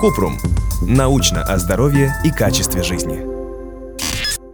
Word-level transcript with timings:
Купрум. 0.00 0.38
Научно 0.82 1.42
о 1.42 1.58
здоровье 1.58 2.12
и 2.24 2.30
качестве 2.30 2.82
жизни. 2.82 3.24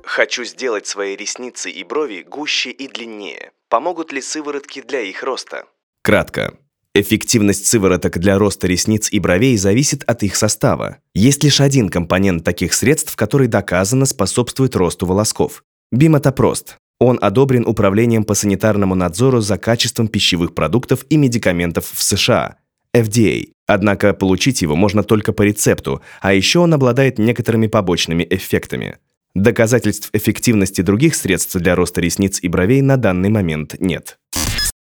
Хочу 0.05 0.45
сделать 0.45 0.87
свои 0.87 1.17
ресницы 1.17 1.71
и 1.71 1.85
брови 1.85 2.27
гуще 2.29 2.71
и 2.71 2.87
длиннее. 2.89 3.53
Помогут 3.71 4.13
ли 4.13 4.21
сыворотки 4.21 4.83
для 4.83 5.01
их 5.01 5.23
роста? 5.23 5.65
Кратко. 6.03 6.59
Эффективность 6.95 7.67
сывороток 7.67 8.19
для 8.19 8.39
роста 8.39 8.67
ресниц 8.67 9.09
и 9.13 9.21
бровей 9.21 9.57
зависит 9.57 10.03
от 10.05 10.23
их 10.23 10.37
состава. 10.37 10.99
Есть 11.15 11.45
лишь 11.45 11.61
один 11.61 11.89
компонент 11.89 12.45
таких 12.45 12.75
средств, 12.75 13.15
который 13.17 13.47
доказанно 13.47 14.07
способствует 14.07 14.75
росту 14.75 15.07
волосков– 15.07 15.65
бимотопрост. 15.93 16.77
Он 16.99 17.19
одобрен 17.23 17.67
Управлением 17.67 18.25
по 18.25 18.35
санитарному 18.35 18.95
надзору 18.95 19.41
за 19.41 19.59
качеством 19.59 20.09
пищевых 20.09 20.55
продуктов 20.55 21.07
и 21.09 21.17
медикаментов 21.17 21.91
в 21.91 22.03
США– 22.03 22.57
FDA. 22.95 23.53
Однако 23.69 24.15
получить 24.15 24.63
его 24.63 24.75
можно 24.75 25.05
только 25.05 25.35
по 25.35 25.43
рецепту, 25.43 26.01
а 26.23 26.33
еще 26.33 26.59
он 26.61 26.73
обладает 26.73 27.19
некоторыми 27.19 27.67
побочными 27.67 28.27
эффектами. 28.29 28.97
Доказательств 29.35 30.09
эффективности 30.15 30.81
других 30.81 31.15
средств 31.15 31.55
для 31.55 31.77
роста 31.77 32.01
ресниц 32.01 32.41
и 32.43 32.49
бровей 32.49 32.81
на 32.81 32.97
данный 32.97 33.29
момент 33.29 33.77
нет. 33.79 34.19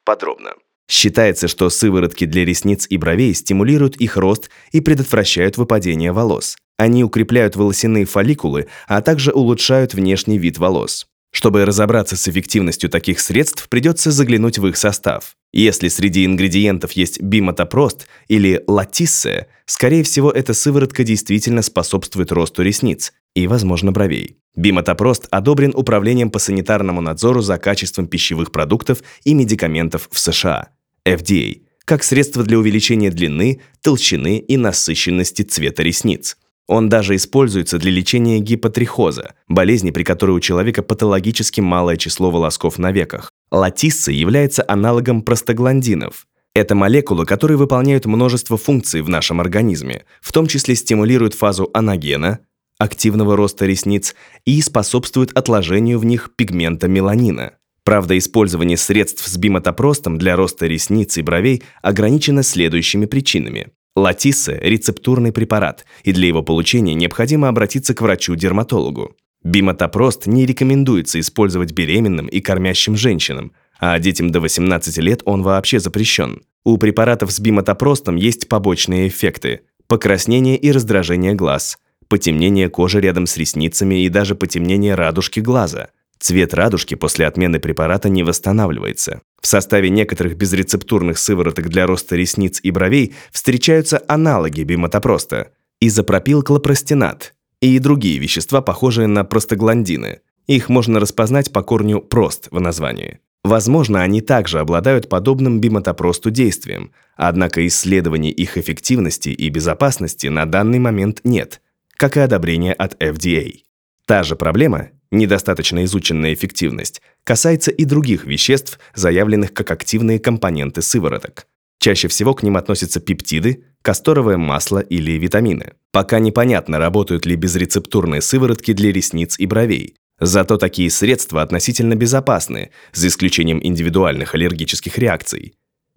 Подробно. 0.06 0.52
Считается, 0.90 1.48
что 1.48 1.70
сыворотки 1.72 2.26
для 2.26 2.46
ресниц 2.46 2.86
и 2.88 2.98
бровей 2.98 3.34
стимулируют 3.34 3.98
их 3.98 4.16
рост 4.16 4.52
и 4.72 4.80
предотвращают 4.80 5.58
выпадение 5.58 6.12
волос. 6.12 6.56
Они 6.78 7.04
укрепляют 7.04 7.56
волосяные 7.56 8.06
фолликулы, 8.06 8.68
а 8.88 9.02
также 9.02 9.32
улучшают 9.32 9.96
внешний 9.96 10.38
вид 10.38 10.60
волос. 10.60 11.08
Чтобы 11.32 11.66
разобраться 11.66 12.16
с 12.16 12.28
эффективностью 12.28 12.92
таких 12.92 13.20
средств, 13.20 13.68
придется 13.70 14.12
заглянуть 14.12 14.60
в 14.60 14.68
их 14.68 14.78
состав. 14.78 15.37
Если 15.54 15.88
среди 15.88 16.26
ингредиентов 16.26 16.92
есть 16.92 17.22
бимотопрост 17.22 18.08
или 18.28 18.64
латиссе, 18.68 19.48
скорее 19.66 20.04
всего, 20.04 20.30
эта 20.32 20.54
сыворотка 20.54 21.04
действительно 21.04 21.62
способствует 21.62 22.32
росту 22.32 22.64
ресниц 22.64 23.14
и, 23.34 23.48
возможно, 23.48 23.92
бровей. 23.92 24.38
Бимотопрост 24.56 25.28
одобрен 25.30 25.72
Управлением 25.76 26.32
по 26.32 26.40
санитарному 26.40 27.00
надзору 27.00 27.42
за 27.42 27.58
качеством 27.58 28.08
пищевых 28.08 28.52
продуктов 28.52 29.04
и 29.24 29.34
медикаментов 29.34 30.10
в 30.12 30.20
США, 30.20 30.70
FDA, 31.06 31.62
как 31.86 32.04
средство 32.04 32.44
для 32.44 32.60
увеличения 32.60 33.12
длины, 33.12 33.62
толщины 33.82 34.40
и 34.40 34.58
насыщенности 34.58 35.44
цвета 35.44 35.84
ресниц. 35.84 36.38
Он 36.68 36.90
даже 36.90 37.16
используется 37.16 37.80
для 37.80 37.92
лечения 37.92 38.40
гипотрихоза, 38.40 39.36
болезни, 39.48 39.92
при 39.92 40.04
которой 40.04 40.32
у 40.32 40.40
человека 40.42 40.84
патологически 40.84 41.62
малое 41.62 41.96
число 41.96 42.30
волосков 42.30 42.78
на 42.78 42.92
веках. 42.92 43.32
Латисса 43.52 44.12
является 44.12 44.66
аналогом 44.68 45.22
простагландинов. 45.22 46.28
Это 46.54 46.76
молекулы, 46.76 47.26
которые 47.26 47.58
выполняют 47.58 48.06
множество 48.06 48.58
функций 48.58 49.02
в 49.02 49.10
нашем 49.10 49.40
организме, 49.40 50.06
в 50.22 50.34
том 50.34 50.48
числе 50.48 50.76
стимулируют 50.76 51.36
фазу 51.36 51.70
анагена, 51.74 52.40
активного 52.80 53.38
роста 53.38 53.66
ресниц, 53.66 54.16
и 54.44 54.62
способствуют 54.62 55.32
отложению 55.38 56.00
в 56.00 56.06
них 56.06 56.32
пигмента 56.36 56.88
меланина. 56.88 57.54
Правда, 57.84 58.18
использование 58.18 58.76
средств 58.76 59.26
с 59.26 59.38
бимотопростом 59.38 60.18
для 60.18 60.36
роста 60.36 60.68
ресниц 60.68 61.18
и 61.18 61.22
бровей 61.22 61.64
ограничено 61.82 62.44
следующими 62.44 63.06
причинами. 63.06 63.68
Латисса– 63.98 64.54
рецептурный 64.62 65.32
препарат, 65.32 65.84
и 66.04 66.12
для 66.12 66.28
его 66.28 66.44
получения 66.44 66.94
необходимо 66.94 67.48
обратиться 67.48 67.96
к 67.96 68.02
врачу-дерматологу. 68.02 69.16
Бимотопрост 69.44 70.28
не 70.28 70.46
рекомендуется 70.46 71.20
использовать 71.20 71.72
беременным 71.72 72.28
и 72.28 72.40
кормящим 72.40 72.96
женщинам, 72.96 73.54
а 73.80 73.98
детям 73.98 74.30
до 74.30 74.40
18 74.40 74.98
лет 75.00 75.24
он 75.26 75.42
вообще 75.42 75.80
запрещен. 75.80 76.44
У 76.64 76.78
препаратов 76.78 77.32
с 77.32 77.40
бимотопростом 77.40 78.18
есть 78.18 78.48
побочные 78.48 79.08
эффекты– 79.08 79.62
покраснение 79.88 80.58
и 80.58 80.72
раздражение 80.72 81.34
глаз, 81.34 81.80
потемнение 82.08 82.70
кожи 82.70 83.02
рядом 83.02 83.26
с 83.26 83.36
ресницами 83.36 84.04
и 84.04 84.10
даже 84.10 84.36
потемнение 84.36 84.94
радужки 84.94 85.40
глаза– 85.40 85.88
Цвет 86.20 86.54
радужки 86.54 86.96
после 86.96 87.28
отмены 87.28 87.60
препарата 87.60 88.10
не 88.10 88.24
восстанавливается. 88.24 89.22
В 89.42 89.48
составе 89.48 89.90
некоторых 89.90 90.36
безрецептурных 90.36 91.18
сывороток 91.18 91.70
для 91.70 91.86
роста 91.86 92.16
ресниц 92.16 92.60
и 92.64 92.72
бровей 92.72 93.16
встречаются 93.32 94.02
аналоги 94.08 94.64
бимотопроста– 94.64 95.52
изопропилклопростенат 95.82 97.36
и 97.62 97.78
другие 97.80 98.18
вещества, 98.18 98.62
похожие 98.62 99.08
на 99.08 99.24
простагландины. 99.24 100.22
Их 100.48 100.70
можно 100.70 101.00
распознать 101.00 101.52
по 101.52 101.62
корню 101.62 102.02
«прост» 102.02 102.48
в 102.52 102.60
названии. 102.60 103.20
Возможно, 103.44 104.02
они 104.02 104.22
также 104.22 104.60
обладают 104.60 105.08
подобным 105.08 105.62
бимотопросту 105.62 106.32
действием, 106.32 106.92
однако 107.16 107.66
исследований 107.68 108.32
их 108.32 108.58
эффективности 108.58 109.30
и 109.30 109.50
безопасности 109.50 110.28
на 110.28 110.46
данный 110.46 110.80
момент 110.80 111.22
нет, 111.24 111.62
как 111.96 112.18
и 112.18 112.20
одобрения 112.20 112.74
от 112.74 113.02
FDA. 113.02 113.60
Та 114.06 114.24
же 114.24 114.36
проблема 114.36 114.90
Недостаточно 115.12 115.86
изученная 115.86 116.34
эффективность 116.34 117.02
касается 117.24 117.72
и 117.72 117.86
других 117.86 118.26
веществ, 118.26 118.80
заявленных 118.94 119.54
как 119.54 119.72
активные 119.72 120.20
компоненты 120.20 120.82
сывороток. 120.82 121.48
Чаще 121.80 122.08
всего 122.08 122.34
к 122.34 122.44
ним 122.44 122.58
относятся 122.58 123.00
пептиды, 123.00 123.64
касторовое 123.82 124.38
масло 124.38 124.80
или 124.80 125.12
витамины. 125.12 125.74
Пока 125.92 126.20
непонятно, 126.20 126.80
работают 126.80 127.26
ли 127.26 127.36
безрецептурные 127.36 128.22
сыворотки 128.22 128.74
для 128.74 128.92
ресниц 128.92 129.40
и 129.40 129.46
бровей. 129.46 129.96
Зато 130.20 130.58
такие 130.58 130.90
средства 130.90 131.44
относительно 131.44 131.96
безопасны, 131.96 132.72
за 132.92 133.08
исключением 133.08 133.60
индивидуальных 133.62 134.34
аллергических 134.34 134.98
реакций. 134.98 135.54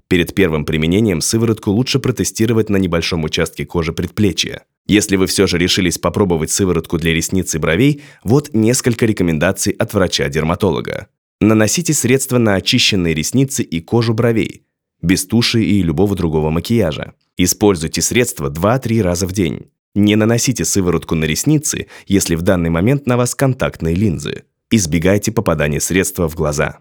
Перед 0.08 0.34
первым 0.34 0.64
применением 0.64 1.20
сыворотку 1.20 1.70
лучше 1.70 2.00
протестировать 2.00 2.68
на 2.68 2.76
небольшом 2.76 3.24
участке 3.24 3.64
кожи 3.64 3.92
предплечья. 3.92 4.64
Если 4.90 5.14
вы 5.14 5.28
все 5.28 5.46
же 5.46 5.56
решились 5.56 5.98
попробовать 5.98 6.50
сыворотку 6.50 6.98
для 6.98 7.14
ресниц 7.14 7.54
и 7.54 7.58
бровей, 7.58 8.02
вот 8.24 8.50
несколько 8.52 9.06
рекомендаций 9.06 9.72
от 9.72 9.94
врача-дерматолога. 9.94 11.06
Наносите 11.40 11.94
средства 11.94 12.38
на 12.38 12.56
очищенные 12.56 13.14
ресницы 13.14 13.62
и 13.62 13.80
кожу 13.80 14.14
бровей, 14.14 14.64
без 15.00 15.26
туши 15.26 15.62
и 15.62 15.80
любого 15.80 16.16
другого 16.16 16.50
макияжа. 16.50 17.14
Используйте 17.36 18.02
средства 18.02 18.50
2-3 18.50 19.00
раза 19.00 19.28
в 19.28 19.32
день. 19.32 19.70
Не 19.94 20.16
наносите 20.16 20.64
сыворотку 20.64 21.14
на 21.14 21.24
ресницы, 21.24 21.86
если 22.08 22.34
в 22.34 22.42
данный 22.42 22.70
момент 22.70 23.06
на 23.06 23.16
вас 23.16 23.36
контактные 23.36 23.94
линзы. 23.94 24.42
Избегайте 24.72 25.30
попадания 25.30 25.78
средства 25.80 26.28
в 26.28 26.34
глаза. 26.34 26.80